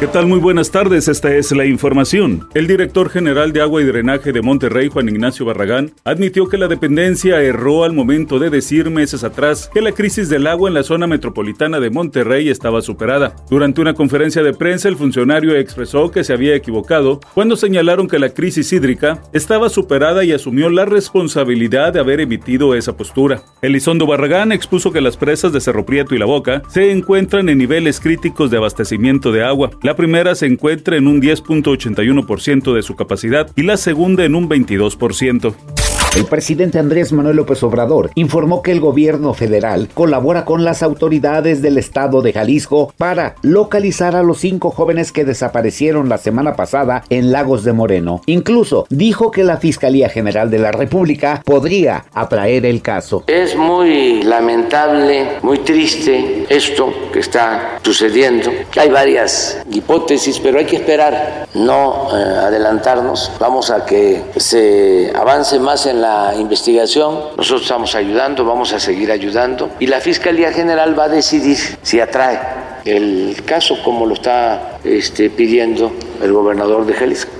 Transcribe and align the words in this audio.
¿Qué 0.00 0.06
tal? 0.06 0.28
Muy 0.28 0.38
buenas 0.38 0.70
tardes, 0.70 1.08
esta 1.08 1.34
es 1.34 1.50
la 1.50 1.66
información. 1.66 2.48
El 2.54 2.68
director 2.68 3.10
general 3.10 3.52
de 3.52 3.62
Agua 3.62 3.82
y 3.82 3.84
Drenaje 3.84 4.30
de 4.30 4.42
Monterrey, 4.42 4.88
Juan 4.88 5.08
Ignacio 5.08 5.44
Barragán, 5.44 5.90
admitió 6.04 6.48
que 6.48 6.56
la 6.56 6.68
dependencia 6.68 7.42
erró 7.42 7.82
al 7.82 7.94
momento 7.94 8.38
de 8.38 8.48
decir 8.48 8.90
meses 8.90 9.24
atrás 9.24 9.68
que 9.74 9.80
la 9.80 9.90
crisis 9.90 10.28
del 10.28 10.46
agua 10.46 10.68
en 10.68 10.74
la 10.74 10.84
zona 10.84 11.08
metropolitana 11.08 11.80
de 11.80 11.90
Monterrey 11.90 12.48
estaba 12.48 12.80
superada. 12.80 13.34
Durante 13.50 13.80
una 13.80 13.94
conferencia 13.94 14.44
de 14.44 14.52
prensa, 14.52 14.88
el 14.88 14.94
funcionario 14.94 15.56
expresó 15.56 16.12
que 16.12 16.22
se 16.22 16.32
había 16.32 16.54
equivocado 16.54 17.18
cuando 17.34 17.56
señalaron 17.56 18.06
que 18.06 18.20
la 18.20 18.28
crisis 18.28 18.72
hídrica 18.72 19.20
estaba 19.32 19.68
superada 19.68 20.22
y 20.22 20.30
asumió 20.30 20.70
la 20.70 20.84
responsabilidad 20.84 21.92
de 21.92 21.98
haber 21.98 22.20
emitido 22.20 22.76
esa 22.76 22.96
postura. 22.96 23.42
Elizondo 23.62 24.06
Barragán 24.06 24.52
expuso 24.52 24.92
que 24.92 25.00
las 25.00 25.16
presas 25.16 25.52
de 25.52 25.60
Cerro 25.60 25.84
Prieto 25.84 26.14
y 26.14 26.18
La 26.18 26.26
Boca 26.26 26.62
se 26.68 26.92
encuentran 26.92 27.48
en 27.48 27.58
niveles 27.58 27.98
críticos 27.98 28.52
de 28.52 28.58
abastecimiento 28.58 29.32
de 29.32 29.42
agua. 29.42 29.70
La 29.88 29.96
primera 29.96 30.34
se 30.34 30.44
encuentra 30.44 30.98
en 30.98 31.06
un 31.06 31.22
10.81% 31.22 32.74
de 32.74 32.82
su 32.82 32.94
capacidad 32.94 33.50
y 33.56 33.62
la 33.62 33.78
segunda 33.78 34.22
en 34.26 34.34
un 34.34 34.46
22%. 34.46 35.77
El 36.16 36.24
presidente 36.24 36.78
Andrés 36.78 37.12
Manuel 37.12 37.36
López 37.36 37.62
Obrador 37.62 38.10
informó 38.14 38.62
que 38.62 38.72
el 38.72 38.80
gobierno 38.80 39.34
federal 39.34 39.88
colabora 39.94 40.44
con 40.44 40.64
las 40.64 40.82
autoridades 40.82 41.62
del 41.62 41.78
estado 41.78 42.22
de 42.22 42.32
Jalisco 42.32 42.92
para 42.96 43.36
localizar 43.42 44.16
a 44.16 44.22
los 44.22 44.38
cinco 44.38 44.70
jóvenes 44.70 45.12
que 45.12 45.24
desaparecieron 45.24 46.08
la 46.08 46.18
semana 46.18 46.56
pasada 46.56 47.04
en 47.10 47.30
Lagos 47.30 47.62
de 47.62 47.72
Moreno. 47.72 48.22
Incluso 48.26 48.86
dijo 48.88 49.30
que 49.30 49.44
la 49.44 49.58
Fiscalía 49.58 50.08
General 50.08 50.50
de 50.50 50.58
la 50.58 50.72
República 50.72 51.42
podría 51.44 52.06
atraer 52.14 52.66
el 52.66 52.82
caso. 52.82 53.22
Es 53.26 53.54
muy 53.54 54.22
lamentable, 54.22 55.38
muy 55.42 55.58
triste 55.58 56.46
esto 56.48 56.92
que 57.12 57.20
está 57.20 57.78
sucediendo. 57.82 58.50
Hay 58.76 58.88
varias 58.88 59.62
hipótesis, 59.70 60.40
pero 60.40 60.58
hay 60.58 60.64
que 60.64 60.76
esperar, 60.76 61.46
no 61.54 62.08
eh, 62.12 62.22
adelantarnos. 62.22 63.30
Vamos 63.38 63.70
a 63.70 63.84
que 63.84 64.22
se 64.36 65.12
avance 65.14 65.60
más 65.60 65.86
en 65.86 65.97
la 66.00 66.34
investigación, 66.36 67.18
nosotros 67.36 67.62
estamos 67.62 67.94
ayudando, 67.94 68.44
vamos 68.44 68.72
a 68.72 68.80
seguir 68.80 69.10
ayudando 69.10 69.70
y 69.78 69.86
la 69.86 70.00
Fiscalía 70.00 70.52
General 70.52 70.98
va 70.98 71.04
a 71.04 71.08
decidir 71.08 71.58
si 71.82 72.00
atrae 72.00 72.38
el 72.84 73.42
caso 73.44 73.82
como 73.82 74.06
lo 74.06 74.14
está 74.14 74.78
este, 74.84 75.30
pidiendo 75.30 75.92
el 76.22 76.32
gobernador 76.32 76.86
de 76.86 76.94
Jalisco. 76.94 77.37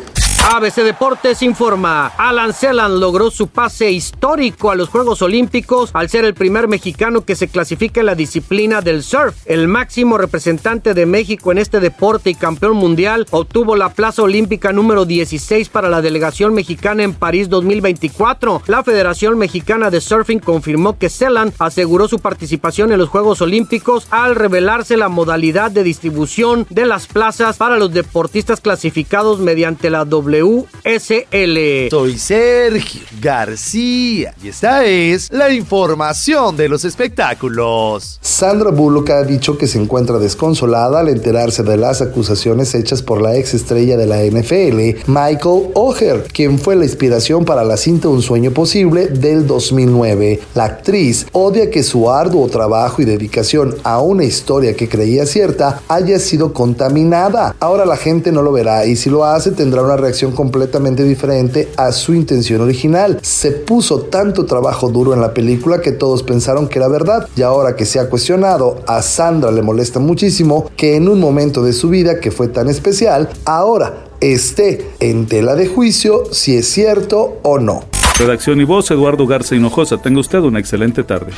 ABC 0.51 0.77
Deportes 0.77 1.43
informa, 1.43 2.07
Alan 2.07 2.55
Celan 2.55 3.01
logró 3.01 3.31
su 3.31 3.49
pase 3.49 3.91
histórico 3.91 4.71
a 4.71 4.77
los 4.77 4.89
Juegos 4.89 5.21
Olímpicos 5.21 5.91
al 5.93 6.09
ser 6.09 6.25
el 6.25 6.33
primer 6.33 6.69
mexicano 6.69 7.27
que 7.27 7.37
se 7.37 7.49
clasifica 7.49 8.01
en 8.01 8.07
la 8.07 8.15
disciplina 8.15 8.81
del 8.81 9.03
surf. 9.03 9.37
El 9.45 9.69
máximo 9.69 10.17
representante 10.17 10.95
de 10.95 11.05
México 11.05 11.53
en 11.53 11.59
este 11.59 11.81
deporte 11.81 12.31
y 12.31 12.35
campeón 12.35 12.79
mundial 12.79 13.27
obtuvo 13.31 13.77
la 13.77 13.91
plaza 13.91 14.23
olímpica 14.23 14.73
número 14.73 15.05
16 15.05 15.69
para 15.69 15.91
la 15.91 16.01
delegación 16.01 16.55
mexicana 16.55 17.03
en 17.03 17.13
París 17.13 17.51
2024. 17.51 18.63
La 18.69 18.83
Federación 18.83 19.37
Mexicana 19.37 19.91
de 19.91 20.01
Surfing 20.01 20.41
confirmó 20.41 20.97
que 20.97 21.11
Celan 21.11 21.53
aseguró 21.59 22.09
su 22.09 22.21
participación 22.21 22.91
en 22.91 22.99
los 22.99 23.11
Juegos 23.11 23.43
Olímpicos 23.43 24.07
al 24.11 24.35
revelarse 24.35 24.97
la 24.97 25.11
modalidad 25.11 25.71
de 25.71 25.85
distribución 25.85 26.67
de 26.71 26.87
las 26.87 27.07
plazas 27.07 27.59
para 27.59 27.77
los 27.77 27.93
deportistas 27.93 28.63
clasificados 28.63 29.41
mediante 29.41 29.91
la 29.91 30.07
W 30.07 30.38
WSL. 30.43 31.91
Soy 31.91 32.19
Sergio 32.19 33.03
García 33.21 34.35
y 34.43 34.49
esta 34.49 34.85
es 34.85 35.31
la 35.33 35.53
información 35.53 36.57
de 36.57 36.69
los 36.69 36.85
espectáculos. 36.85 38.19
Sandra 38.21 38.71
Bullock 38.71 39.11
ha 39.11 39.25
dicho 39.25 39.59
que 39.59 39.67
se 39.67 39.81
encuentra 39.81 40.19
desconsolada 40.19 41.01
al 41.01 41.09
enterarse 41.09 41.63
de 41.63 41.77
las 41.77 42.01
acusaciones 42.01 42.75
hechas 42.75 43.03
por 43.03 43.21
la 43.21 43.37
ex 43.37 43.55
estrella 43.55 43.97
de 43.97 44.07
la 44.07 44.23
NFL, 44.23 45.11
Michael 45.11 45.71
O'Hare, 45.75 46.25
quien 46.33 46.59
fue 46.59 46.77
la 46.77 46.85
inspiración 46.85 47.45
para 47.45 47.65
la 47.65 47.77
cinta 47.77 48.09
Un 48.09 48.23
sueño 48.23 48.53
posible 48.53 49.09
del 49.09 49.47
2009. 49.47 50.41
La 50.55 50.65
actriz 50.65 51.27
odia 51.33 51.71
que 51.71 51.83
su 51.83 52.11
arduo 52.11 52.49
trabajo 52.49 53.03
y 53.03 53.05
dedicación 53.05 53.75
a 53.83 54.01
una 54.01 54.25
historia 54.25 54.75
que 54.75 54.89
creía 54.89 55.27
cierta 55.27 55.83
haya 55.89 56.19
sido 56.19 56.53
contaminada. 56.53 57.57
Ahora 57.61 57.85
la 57.85 57.97
gente 57.97 58.31
no 58.33 58.43
lo 58.43 58.53
verá 58.53 58.87
y 58.87 58.97
si 58.97 59.11
lo 59.11 59.25
hace 59.25 59.51
tendrá 59.53 59.83
una 59.83 59.97
reacción 59.97 60.28
completamente 60.33 61.05
diferente 61.05 61.69
a 61.77 61.93
su 61.93 62.15
intención 62.15 62.61
original. 62.61 63.19
Se 63.23 63.53
puso 63.53 64.01
tanto 64.03 64.47
trabajo 64.47 64.89
duro 64.89 65.15
en 65.15 65.21
la 65.21 65.35
película 65.35 65.81
que 65.81 65.93
todos 65.93 66.23
pensaron 66.23 66.69
que 66.69 66.79
era 66.79 66.89
verdad 66.89 67.29
y 67.37 67.43
ahora 67.43 67.77
que 67.77 67.85
se 67.85 68.01
ha 68.01 68.09
cuestionado, 68.09 68.83
a 68.87 69.03
Sandra 69.03 69.51
le 69.51 69.63
molesta 69.63 70.01
muchísimo 70.01 70.71
que 70.77 70.97
en 70.97 71.09
un 71.09 71.21
momento 71.21 71.63
de 71.63 71.73
su 71.73 71.89
vida 71.89 72.21
que 72.21 72.31
fue 72.31 72.49
tan 72.49 72.69
especial, 72.69 73.29
ahora 73.45 74.05
esté 74.21 74.91
en 75.01 75.27
tela 75.27 75.55
de 75.55 75.67
juicio 75.67 76.25
si 76.33 76.57
es 76.57 76.69
cierto 76.69 77.39
o 77.43 77.59
no. 77.59 77.85
Redacción 78.19 78.61
y 78.61 78.65
voz, 78.65 78.91
Eduardo 78.91 79.27
Garza 79.27 79.55
Hinojosa. 79.55 79.99
Tenga 79.99 80.21
usted 80.21 80.41
una 80.41 80.59
excelente 80.59 81.05
tarde. 81.05 81.33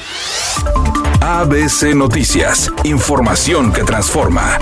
ABC 1.21 1.95
Noticias, 1.95 2.73
información 2.85 3.73
que 3.73 3.83
transforma. 3.83 4.59